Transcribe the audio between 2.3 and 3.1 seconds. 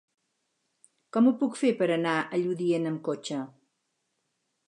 a Lludient amb